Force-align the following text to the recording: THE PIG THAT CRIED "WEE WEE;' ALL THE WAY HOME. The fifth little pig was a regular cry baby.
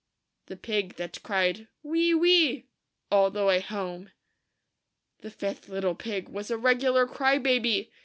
THE 0.47 0.55
PIG 0.57 0.95
THAT 0.95 1.21
CRIED 1.21 1.67
"WEE 1.83 2.15
WEE;' 2.15 2.65
ALL 3.11 3.29
THE 3.29 3.45
WAY 3.45 3.59
HOME. 3.59 4.09
The 5.19 5.29
fifth 5.29 5.69
little 5.69 5.93
pig 5.93 6.27
was 6.27 6.49
a 6.49 6.57
regular 6.57 7.05
cry 7.05 7.37
baby. 7.37 7.91